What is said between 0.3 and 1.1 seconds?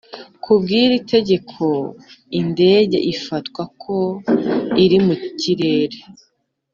Ku bw iri